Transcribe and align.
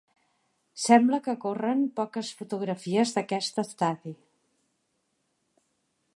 Sembla 0.83 1.19
que 1.27 1.35
corren 1.43 1.83
poques 1.99 2.33
fotografies 2.41 3.15
d'aquest 3.19 3.63
estadi. 3.67 4.17